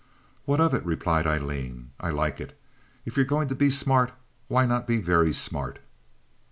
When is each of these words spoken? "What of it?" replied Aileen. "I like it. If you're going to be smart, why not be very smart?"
"What 0.45 0.59
of 0.59 0.73
it?" 0.73 0.83
replied 0.83 1.27
Aileen. 1.27 1.91
"I 1.99 2.09
like 2.09 2.41
it. 2.41 2.59
If 3.05 3.15
you're 3.17 3.23
going 3.23 3.47
to 3.49 3.55
be 3.55 3.69
smart, 3.69 4.11
why 4.47 4.65
not 4.65 4.87
be 4.87 4.99
very 4.99 5.31
smart?" 5.31 5.77